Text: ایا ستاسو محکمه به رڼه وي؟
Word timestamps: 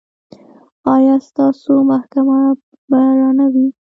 ایا 0.93 1.15
ستاسو 1.27 1.73
محکمه 1.89 2.39
به 2.89 3.01
رڼه 3.17 3.47
وي؟ 3.53 3.67